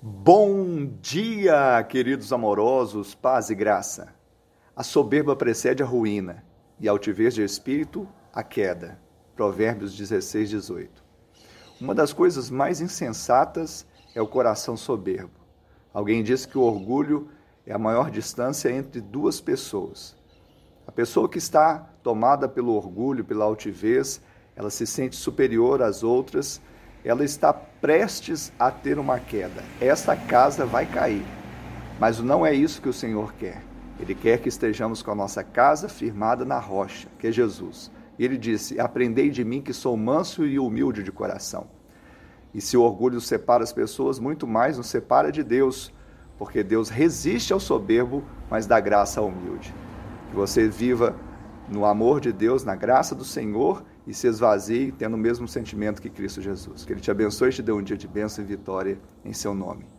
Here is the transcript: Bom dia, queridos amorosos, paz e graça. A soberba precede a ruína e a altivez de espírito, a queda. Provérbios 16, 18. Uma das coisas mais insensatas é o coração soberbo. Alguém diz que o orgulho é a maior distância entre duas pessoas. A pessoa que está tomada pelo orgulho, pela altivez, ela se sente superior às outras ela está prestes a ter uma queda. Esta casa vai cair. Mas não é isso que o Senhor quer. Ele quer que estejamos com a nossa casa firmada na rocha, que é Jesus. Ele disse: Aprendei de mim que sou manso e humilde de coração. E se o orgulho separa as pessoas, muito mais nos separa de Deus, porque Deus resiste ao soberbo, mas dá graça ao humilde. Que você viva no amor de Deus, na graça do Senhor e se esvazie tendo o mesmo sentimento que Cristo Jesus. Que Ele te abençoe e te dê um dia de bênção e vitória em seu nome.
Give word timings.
Bom 0.00 0.86
dia, 1.02 1.82
queridos 1.82 2.32
amorosos, 2.32 3.16
paz 3.16 3.50
e 3.50 3.54
graça. 3.56 4.14
A 4.76 4.84
soberba 4.84 5.34
precede 5.34 5.82
a 5.82 5.86
ruína 5.86 6.44
e 6.78 6.88
a 6.88 6.92
altivez 6.92 7.34
de 7.34 7.42
espírito, 7.42 8.08
a 8.32 8.44
queda. 8.44 8.96
Provérbios 9.34 9.96
16, 9.96 10.50
18. 10.50 11.04
Uma 11.80 11.96
das 11.96 12.12
coisas 12.12 12.48
mais 12.48 12.80
insensatas 12.80 13.84
é 14.14 14.22
o 14.22 14.28
coração 14.28 14.76
soberbo. 14.76 15.32
Alguém 15.92 16.22
diz 16.22 16.46
que 16.46 16.56
o 16.56 16.62
orgulho 16.62 17.28
é 17.66 17.72
a 17.74 17.78
maior 17.78 18.08
distância 18.08 18.70
entre 18.70 19.00
duas 19.00 19.40
pessoas. 19.40 20.16
A 20.86 20.92
pessoa 20.92 21.28
que 21.28 21.38
está 21.38 21.90
tomada 22.04 22.48
pelo 22.48 22.76
orgulho, 22.76 23.24
pela 23.24 23.46
altivez, 23.46 24.22
ela 24.54 24.70
se 24.70 24.86
sente 24.86 25.16
superior 25.16 25.82
às 25.82 26.04
outras 26.04 26.60
ela 27.04 27.24
está 27.24 27.52
prestes 27.52 28.52
a 28.58 28.70
ter 28.70 28.98
uma 28.98 29.18
queda. 29.18 29.62
Esta 29.80 30.16
casa 30.16 30.66
vai 30.66 30.86
cair. 30.86 31.24
Mas 31.98 32.20
não 32.20 32.44
é 32.44 32.52
isso 32.52 32.82
que 32.82 32.88
o 32.88 32.92
Senhor 32.92 33.32
quer. 33.34 33.62
Ele 33.98 34.14
quer 34.14 34.38
que 34.38 34.48
estejamos 34.48 35.02
com 35.02 35.10
a 35.10 35.14
nossa 35.14 35.42
casa 35.42 35.88
firmada 35.88 36.44
na 36.44 36.58
rocha, 36.58 37.08
que 37.18 37.26
é 37.26 37.32
Jesus. 37.32 37.90
Ele 38.18 38.36
disse: 38.36 38.78
Aprendei 38.78 39.30
de 39.30 39.44
mim 39.44 39.60
que 39.60 39.72
sou 39.72 39.96
manso 39.96 40.46
e 40.46 40.58
humilde 40.58 41.02
de 41.02 41.10
coração. 41.10 41.66
E 42.54 42.60
se 42.60 42.76
o 42.76 42.82
orgulho 42.82 43.20
separa 43.20 43.62
as 43.62 43.72
pessoas, 43.72 44.18
muito 44.18 44.46
mais 44.46 44.76
nos 44.76 44.86
separa 44.86 45.30
de 45.30 45.42
Deus, 45.42 45.92
porque 46.38 46.62
Deus 46.62 46.88
resiste 46.88 47.52
ao 47.52 47.60
soberbo, 47.60 48.24
mas 48.48 48.66
dá 48.66 48.80
graça 48.80 49.20
ao 49.20 49.28
humilde. 49.28 49.74
Que 50.30 50.36
você 50.36 50.68
viva 50.68 51.14
no 51.70 51.84
amor 51.84 52.20
de 52.20 52.32
Deus, 52.32 52.64
na 52.64 52.74
graça 52.74 53.14
do 53.14 53.24
Senhor 53.24 53.84
e 54.06 54.14
se 54.14 54.26
esvazie 54.26 54.92
tendo 54.92 55.14
o 55.14 55.18
mesmo 55.18 55.46
sentimento 55.46 56.00
que 56.00 56.08
Cristo 56.08 56.40
Jesus. 56.40 56.84
Que 56.84 56.92
Ele 56.92 57.00
te 57.00 57.10
abençoe 57.10 57.50
e 57.50 57.52
te 57.52 57.62
dê 57.62 57.72
um 57.72 57.82
dia 57.82 57.96
de 57.96 58.08
bênção 58.08 58.42
e 58.42 58.46
vitória 58.46 58.98
em 59.24 59.32
seu 59.32 59.54
nome. 59.54 59.97